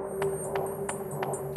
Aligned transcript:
you 0.00 0.27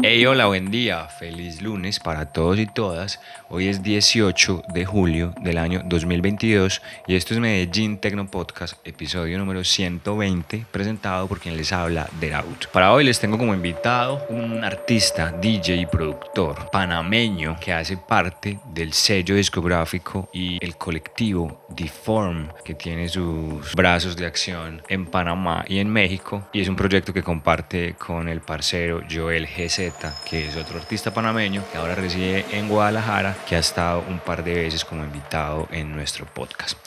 Hey, 0.04 0.26
hola, 0.26 0.48
buen 0.48 0.72
día, 0.72 1.08
feliz 1.08 1.62
lunes 1.62 2.00
para 2.00 2.26
todos 2.26 2.58
y 2.58 2.66
todas. 2.66 3.20
Hoy 3.50 3.68
es 3.68 3.84
18 3.84 4.64
de 4.74 4.84
julio 4.84 5.36
del 5.42 5.60
año 5.60 5.84
2022 5.86 6.82
y 7.06 7.16
esto 7.16 7.36
es 7.36 7.40
Medellín 7.40 8.00
Tecno 8.00 8.26
Podcast, 8.26 8.76
episodio 8.84 9.38
número 9.38 9.64
120, 9.64 10.66
presentado 10.72 11.28
por 11.28 11.40
quien 11.40 11.56
les 11.56 11.72
habla, 11.72 12.10
Deraut. 12.20 12.66
Para 12.72 12.92
hoy 12.94 13.04
les 13.04 13.20
tengo 13.20 13.38
como 13.38 13.54
invitado 13.54 14.26
un 14.30 14.64
artista, 14.64 15.32
DJ 15.40 15.76
y 15.76 15.86
productor 15.86 16.72
panameño 16.72 17.58
que 17.62 17.72
hace 17.72 17.96
parte 17.96 18.60
del 18.74 18.94
sello 18.94 19.36
discográfico 19.36 20.30
y 20.34 20.58
el 20.66 20.78
colectivo 20.78 21.68
Deform, 21.70 22.48
que 22.66 22.74
tiene 22.74 23.08
sus 23.08 23.76
brazos 23.76 24.18
de 24.18 24.26
acción 24.26 24.82
en 24.90 25.06
Panamá 25.06 25.64
y 25.68 25.78
en 25.78 25.90
México 25.90 26.48
y 26.54 26.62
es 26.62 26.68
un 26.68 26.76
proyecto 26.76 27.14
que 27.14 27.22
comparte 27.22 27.94
con 27.94 28.28
el 28.28 28.42
parcero 28.42 29.04
Joel 29.08 29.46
GZ 29.46 29.91
que 30.26 30.48
es 30.48 30.56
otro 30.56 30.80
artista 30.80 31.14
panameño 31.14 31.64
que 31.72 31.78
ahora 31.78 31.96
reside 31.96 32.46
en 32.52 32.68
Guadalajara, 32.68 33.36
que 33.48 33.56
ha 33.56 33.60
estado 33.60 34.04
un 34.08 34.20
par 34.20 34.44
de 34.44 34.54
veces 34.54 34.86
como 34.86 35.04
invitado 35.04 35.68
en 35.72 35.92
nuestro 35.92 36.26
podcast. 36.26 36.78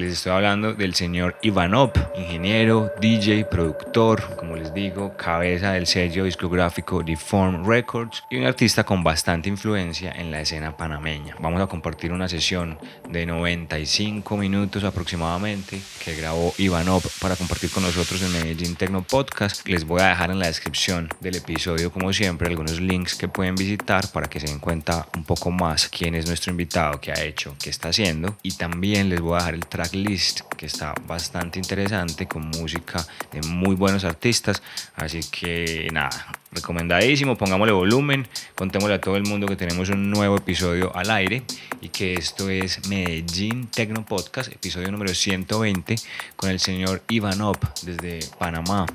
Les 0.00 0.12
estoy 0.12 0.30
hablando 0.30 0.74
del 0.74 0.94
señor 0.94 1.36
Ivanov, 1.42 1.90
ingeniero, 2.16 2.92
DJ, 3.00 3.46
productor, 3.46 4.36
como 4.36 4.54
les 4.54 4.72
digo, 4.72 5.16
cabeza 5.16 5.72
del 5.72 5.88
sello 5.88 6.22
discográfico 6.22 7.02
Deform 7.02 7.66
Records 7.68 8.22
y 8.30 8.36
un 8.36 8.44
artista 8.44 8.84
con 8.84 9.02
bastante 9.02 9.48
influencia 9.48 10.12
en 10.12 10.30
la 10.30 10.40
escena 10.40 10.76
panameña. 10.76 11.34
Vamos 11.40 11.60
a 11.60 11.66
compartir 11.66 12.12
una 12.12 12.28
sesión 12.28 12.78
de 13.08 13.26
95 13.26 14.36
minutos 14.36 14.84
aproximadamente 14.84 15.80
que 16.04 16.14
grabó 16.14 16.54
Ivanov 16.58 17.02
para 17.20 17.34
compartir 17.34 17.70
con 17.70 17.82
nosotros 17.82 18.22
en 18.22 18.32
Medellín 18.34 18.76
Tecno 18.76 19.02
Podcast. 19.02 19.66
Les 19.66 19.84
voy 19.84 20.00
a 20.00 20.10
dejar 20.10 20.30
en 20.30 20.38
la 20.38 20.46
descripción 20.46 21.08
del 21.18 21.34
episodio, 21.34 21.90
como 21.90 22.12
siempre, 22.12 22.46
algunos 22.46 22.80
links 22.80 23.16
que 23.16 23.26
pueden 23.26 23.56
visitar 23.56 24.06
para 24.12 24.28
que 24.28 24.38
se 24.38 24.46
den 24.46 24.60
cuenta 24.60 25.08
un 25.16 25.24
poco 25.24 25.50
más 25.50 25.88
quién 25.88 26.14
es 26.14 26.28
nuestro 26.28 26.52
invitado, 26.52 27.00
qué 27.00 27.10
ha 27.10 27.20
hecho, 27.20 27.56
qué 27.60 27.70
está 27.70 27.88
haciendo. 27.88 28.36
Y 28.44 28.52
también 28.52 29.08
les 29.08 29.20
voy 29.20 29.34
a 29.34 29.38
dejar 29.38 29.54
el 29.54 29.66
track 29.66 29.87
list 29.94 30.40
que 30.56 30.66
está 30.66 30.94
bastante 31.06 31.58
interesante 31.58 32.26
con 32.26 32.48
música 32.48 33.04
de 33.32 33.42
muy 33.42 33.74
buenos 33.74 34.04
artistas. 34.04 34.62
Así 34.96 35.20
que 35.30 35.88
nada, 35.92 36.32
recomendadísimo, 36.52 37.36
pongámosle 37.36 37.72
volumen, 37.72 38.26
contémosle 38.54 38.94
a 38.94 39.00
todo 39.00 39.16
el 39.16 39.24
mundo 39.24 39.46
que 39.46 39.56
tenemos 39.56 39.88
un 39.88 40.10
nuevo 40.10 40.36
episodio 40.36 40.94
al 40.96 41.10
aire 41.10 41.42
y 41.80 41.88
que 41.88 42.14
esto 42.14 42.50
es 42.50 42.88
Medellín 42.88 43.68
Tecno 43.68 44.04
Podcast, 44.04 44.52
episodio 44.52 44.90
número 44.90 45.14
120 45.14 45.96
con 46.36 46.50
el 46.50 46.60
señor 46.60 47.02
Ivanov 47.08 47.58
desde 47.82 48.20
Panamá, 48.38 48.86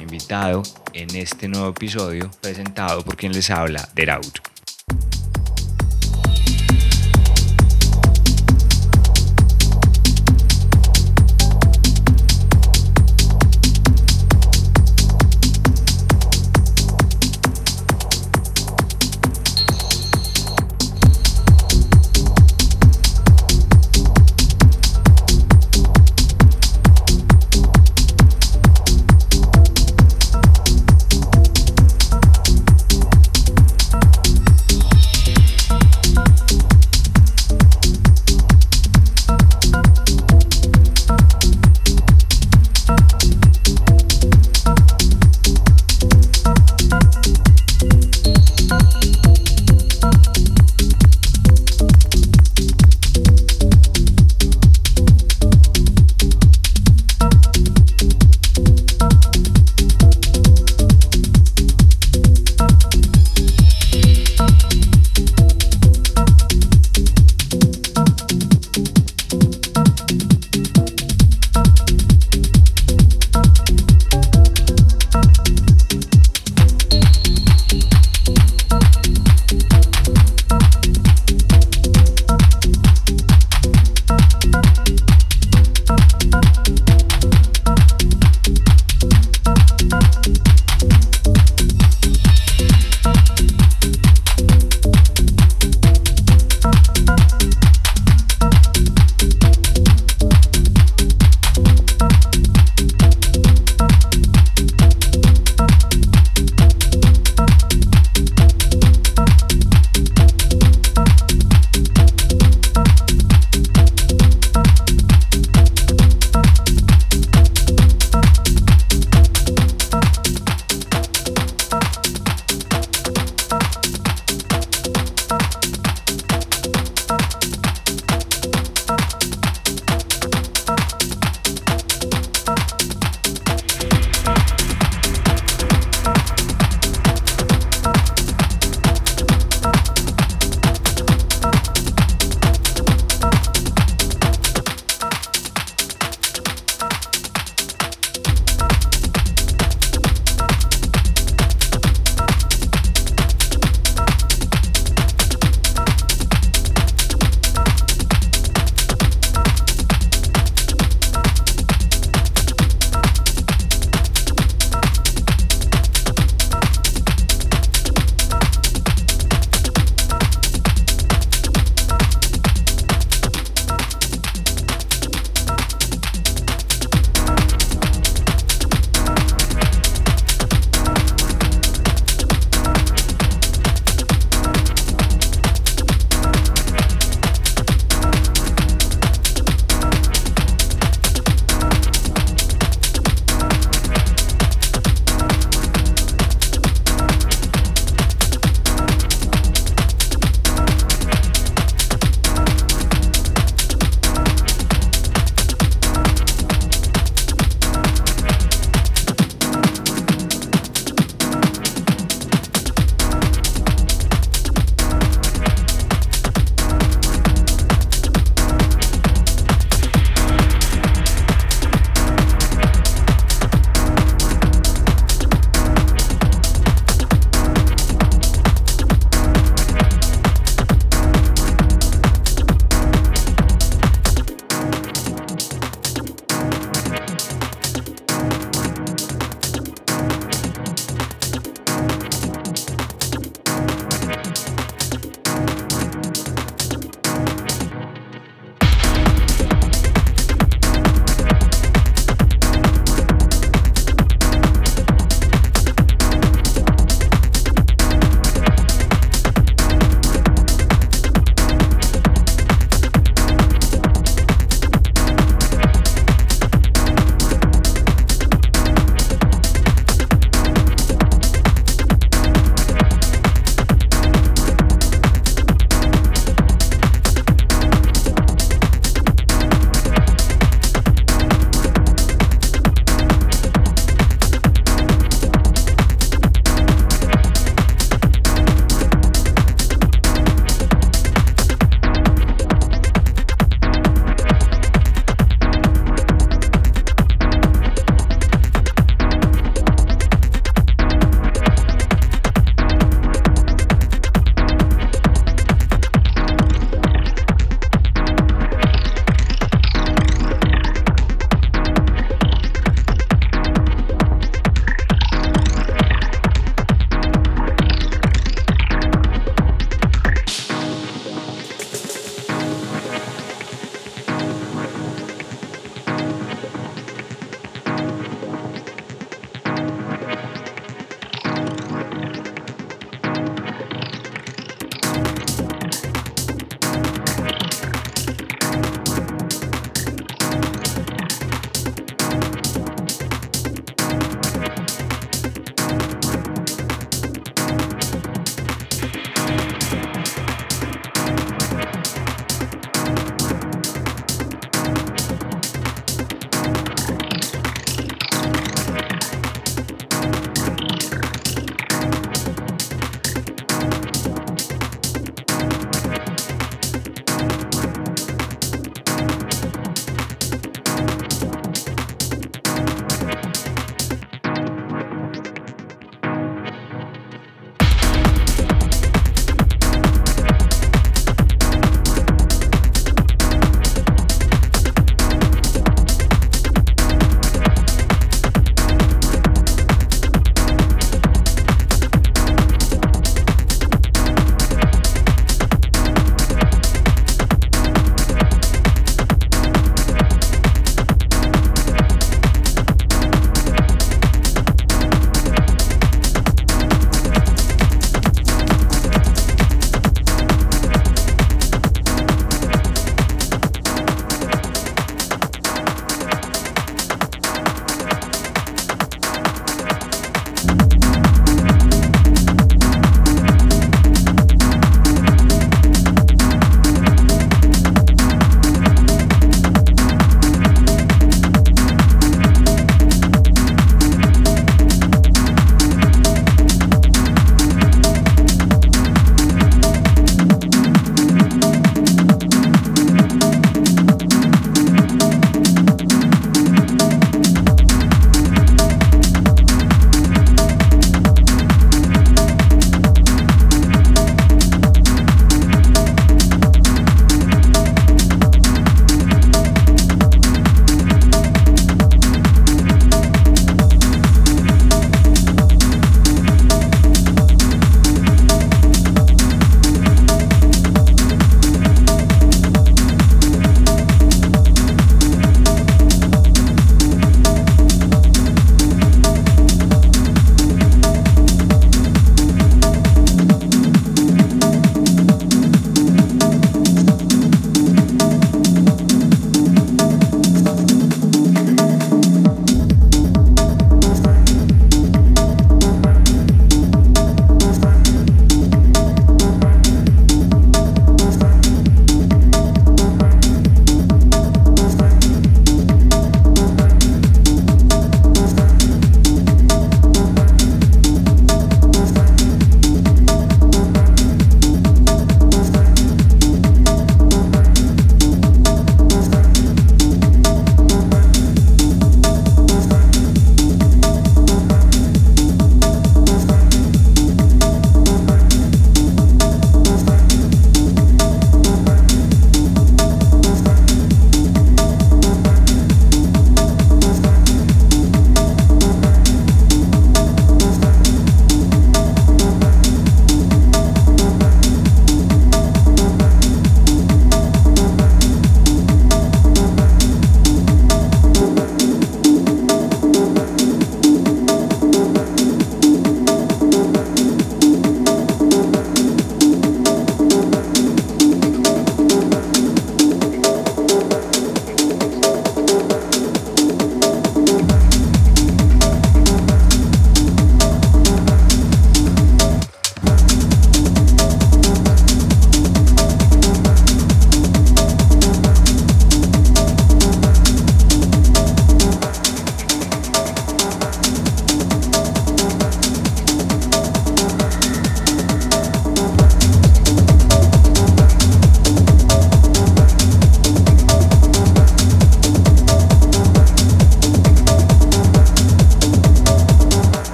invitado 0.00 0.62
en 0.92 1.14
este 1.16 1.48
nuevo 1.48 1.70
episodio 1.70 2.30
presentado 2.40 3.02
por 3.04 3.16
quien 3.16 3.32
les 3.32 3.50
habla, 3.50 3.88
Deraut. 3.94 4.51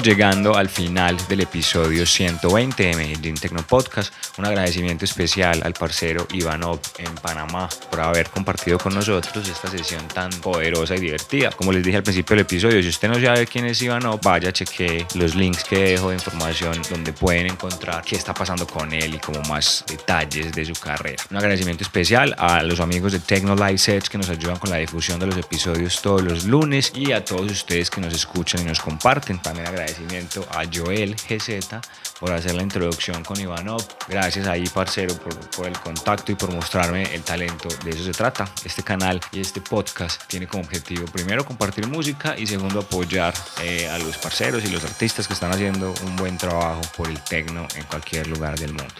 Llegando 0.00 0.56
al 0.56 0.68
final 0.68 1.16
del 1.28 1.40
episodio 1.40 2.06
120 2.06 2.82
de 2.82 2.94
Medellín 2.96 3.34
Tecno 3.34 3.62
Podcast. 3.66 4.12
Un 4.38 4.46
agradecimiento 4.46 5.04
especial 5.04 5.60
al 5.62 5.74
parcero 5.74 6.26
Ivanov 6.32 6.80
en 6.98 7.14
Panamá 7.16 7.68
por 7.90 8.00
haber 8.00 8.30
compartido 8.30 8.78
con 8.78 8.94
nosotros 8.94 9.46
esta 9.46 9.68
sesión 9.68 10.08
tan 10.08 10.30
poderosa 10.40 10.96
y 10.96 11.00
divertida. 11.00 11.50
Como 11.50 11.70
les 11.70 11.84
dije 11.84 11.98
al 11.98 12.02
principio 12.02 12.36
del 12.36 12.46
episodio, 12.46 12.82
si 12.82 12.88
usted 12.88 13.08
no 13.08 13.20
sabe 13.20 13.46
quién 13.46 13.66
es 13.66 13.82
Ivanov, 13.82 14.20
vaya, 14.22 14.50
cheque 14.50 15.06
los 15.16 15.34
links 15.34 15.64
que 15.64 15.76
dejo 15.76 16.08
de 16.08 16.14
información 16.14 16.80
donde 16.88 17.12
pueden 17.12 17.46
encontrar 17.46 18.02
qué 18.02 18.16
está 18.16 18.32
pasando 18.32 18.66
con 18.66 18.92
él 18.94 19.14
y 19.14 19.18
como 19.18 19.40
más 19.42 19.84
detalles 19.86 20.52
de 20.52 20.64
su 20.64 20.74
carrera. 20.74 21.22
Un 21.30 21.36
agradecimiento 21.36 21.84
especial 21.84 22.34
a 22.38 22.62
los 22.62 22.80
amigos 22.80 23.12
de 23.12 23.20
Tecno 23.20 23.54
Live 23.54 23.78
Sets 23.78 24.08
que 24.08 24.16
nos 24.16 24.30
ayudan 24.30 24.56
con 24.56 24.70
la 24.70 24.76
difusión 24.76 25.20
de 25.20 25.26
los 25.26 25.36
episodios 25.36 26.00
todos 26.00 26.22
los 26.22 26.44
lunes 26.44 26.92
y 26.94 27.12
a 27.12 27.22
todos 27.22 27.50
ustedes 27.50 27.90
que 27.90 28.00
nos 28.00 28.14
escuchan 28.14 28.62
y 28.62 28.64
nos 28.64 28.80
comparten. 28.80 29.40
También 29.40 29.66
agradecimiento 29.66 30.46
a 30.50 30.62
Joel 30.72 31.16
GZ 31.16 31.80
por 32.22 32.32
hacer 32.32 32.54
la 32.54 32.62
introducción 32.62 33.24
con 33.24 33.40
Ivanov. 33.40 33.82
Gracias 34.06 34.46
ahí, 34.46 34.64
parcero, 34.68 35.12
por, 35.56 35.66
el 35.66 35.76
contacto 35.80 36.30
y 36.30 36.36
por 36.36 36.52
mostrarme 36.52 37.02
el 37.12 37.22
talento. 37.22 37.68
De 37.82 37.90
eso 37.90 38.04
se 38.04 38.12
trata. 38.12 38.48
Este 38.64 38.84
canal 38.84 39.20
y 39.32 39.40
este 39.40 39.60
podcast 39.60 40.22
tiene 40.28 40.46
como 40.46 40.62
objetivo, 40.62 41.04
primero, 41.06 41.44
compartir 41.44 41.88
música 41.88 42.38
y 42.38 42.46
segundo, 42.46 42.78
apoyar 42.78 43.34
eh, 43.60 43.88
a 43.88 43.98
los 43.98 44.18
parceros 44.18 44.64
y 44.64 44.68
los 44.68 44.84
artistas 44.84 45.26
que 45.26 45.34
están 45.34 45.50
haciendo 45.50 45.92
un 46.06 46.14
buen 46.14 46.38
trabajo 46.38 46.82
por 46.96 47.08
el 47.08 47.20
tecno 47.24 47.66
en 47.74 47.82
cualquier 47.86 48.28
lugar 48.28 48.56
del 48.56 48.72
mundo. 48.72 48.94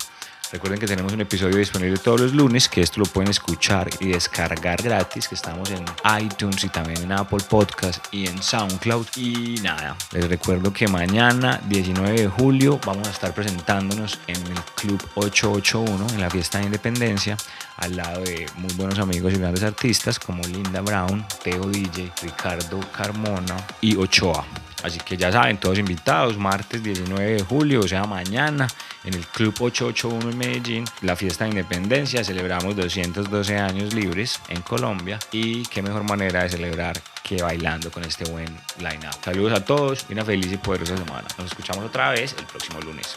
Recuerden 0.52 0.78
que 0.78 0.86
tenemos 0.86 1.14
un 1.14 1.20
episodio 1.22 1.56
disponible 1.56 1.96
todos 1.96 2.20
los 2.20 2.34
lunes, 2.34 2.68
que 2.68 2.82
esto 2.82 3.00
lo 3.00 3.06
pueden 3.06 3.30
escuchar 3.30 3.88
y 4.00 4.08
descargar 4.08 4.82
gratis, 4.82 5.26
que 5.26 5.34
estamos 5.34 5.70
en 5.70 5.82
iTunes 6.22 6.62
y 6.62 6.68
también 6.68 7.02
en 7.02 7.12
Apple 7.12 7.38
Podcast 7.48 8.04
y 8.12 8.26
en 8.26 8.42
SoundCloud. 8.42 9.06
Y 9.16 9.54
nada, 9.62 9.96
les 10.12 10.28
recuerdo 10.28 10.70
que 10.70 10.86
mañana, 10.88 11.58
19 11.68 12.20
de 12.20 12.28
julio, 12.28 12.78
vamos 12.84 13.08
a 13.08 13.12
estar 13.12 13.32
presentándonos 13.32 14.20
en 14.26 14.36
el 14.36 14.60
Club 14.76 15.02
881, 15.14 16.06
en 16.12 16.20
la 16.20 16.28
fiesta 16.28 16.58
de 16.58 16.66
independencia, 16.66 17.34
al 17.78 17.96
lado 17.96 18.20
de 18.20 18.44
muy 18.56 18.74
buenos 18.74 18.98
amigos 18.98 19.32
y 19.32 19.38
grandes 19.38 19.62
artistas 19.62 20.18
como 20.18 20.42
Linda 20.42 20.82
Brown, 20.82 21.24
Teo 21.42 21.64
DJ, 21.64 22.12
Ricardo 22.20 22.78
Carmona 22.94 23.56
y 23.80 23.96
Ochoa. 23.96 24.44
Así 24.82 24.98
que 24.98 25.16
ya 25.16 25.30
saben, 25.30 25.58
todos 25.58 25.78
invitados, 25.78 26.36
martes 26.36 26.82
19 26.82 27.34
de 27.34 27.42
julio, 27.42 27.80
o 27.80 27.88
sea, 27.88 28.04
mañana, 28.04 28.66
en 29.04 29.14
el 29.14 29.26
Club 29.26 29.54
881 29.60 30.30
en 30.30 30.38
Medellín, 30.38 30.84
la 31.02 31.16
fiesta 31.16 31.44
de 31.44 31.50
independencia, 31.50 32.24
celebramos 32.24 32.76
212 32.76 33.58
años 33.58 33.94
libres 33.94 34.40
en 34.48 34.62
Colombia 34.62 35.18
y 35.30 35.62
qué 35.66 35.82
mejor 35.82 36.04
manera 36.04 36.42
de 36.42 36.48
celebrar 36.48 37.00
que 37.22 37.42
bailando 37.42 37.90
con 37.90 38.04
este 38.04 38.28
buen 38.30 38.48
line-up. 38.78 39.16
Saludos 39.24 39.52
a 39.52 39.64
todos 39.64 40.06
y 40.08 40.12
una 40.12 40.24
feliz 40.24 40.52
y 40.52 40.56
poderosa 40.56 40.96
semana. 40.96 41.28
Nos 41.38 41.46
escuchamos 41.46 41.84
otra 41.84 42.10
vez 42.10 42.34
el 42.38 42.46
próximo 42.46 42.80
lunes. 42.80 43.16